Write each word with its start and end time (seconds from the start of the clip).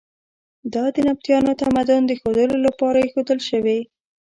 دا 0.73 0.83
د 0.95 0.97
نبطیانو 1.07 1.51
تمدن 1.61 2.01
د 2.05 2.11
ښودلو 2.19 2.57
لپاره 2.67 2.97
ایښودل 2.99 3.39
شوي. 3.49 3.79